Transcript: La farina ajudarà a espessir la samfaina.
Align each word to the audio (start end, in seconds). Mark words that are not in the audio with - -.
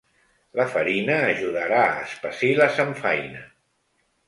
La 0.59 0.63
farina 0.71 1.17
ajudarà 1.25 1.83
a 1.91 2.01
espessir 2.07 2.51
la 2.63 2.69
samfaina. 2.81 3.47